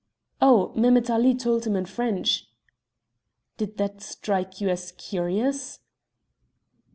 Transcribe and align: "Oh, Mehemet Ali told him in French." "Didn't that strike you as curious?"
"Oh, 0.41 0.73
Mehemet 0.75 1.11
Ali 1.11 1.35
told 1.35 1.67
him 1.67 1.75
in 1.75 1.85
French." 1.85 2.49
"Didn't 3.57 3.77
that 3.77 4.01
strike 4.01 4.59
you 4.59 4.67
as 4.69 4.93
curious?" 4.93 5.79